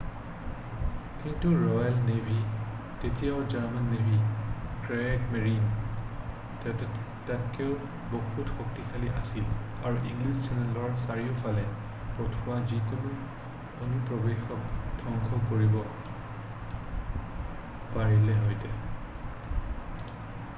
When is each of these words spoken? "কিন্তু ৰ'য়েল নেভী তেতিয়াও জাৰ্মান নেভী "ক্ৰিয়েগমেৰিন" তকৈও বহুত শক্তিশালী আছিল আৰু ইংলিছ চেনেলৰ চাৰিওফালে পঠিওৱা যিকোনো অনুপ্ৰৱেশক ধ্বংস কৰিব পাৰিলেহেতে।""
"কিন্তু 1.23 1.49
ৰ'য়েল 1.55 1.97
নেভী 2.05 2.37
তেতিয়াও 3.01 3.41
জাৰ্মান 3.53 3.83
নেভী 3.89 4.17
"ক্ৰিয়েগমেৰিন" 4.85 5.67
তকৈও 7.33 7.75
বহুত 8.15 8.55
শক্তিশালী 8.55 9.11
আছিল 9.19 9.45
আৰু 9.91 10.01
ইংলিছ 10.13 10.41
চেনেলৰ 10.49 10.97
চাৰিওফালে 11.05 11.67
পঠিওৱা 12.17 12.57
যিকোনো 12.73 13.13
অনুপ্ৰৱেশক 13.85 14.67
ধ্বংস 15.03 15.43
কৰিব 15.53 15.79
পাৰিলেহেতে।"" 17.95 18.75